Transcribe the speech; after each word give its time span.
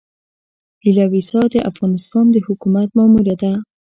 هيله 0.83 1.05
ويسا 1.11 1.41
د 1.53 1.55
افغانستان 1.71 2.25
د 2.31 2.35
حکومت 2.47 2.87
ماموره 2.97 3.35
ده. 3.41 3.51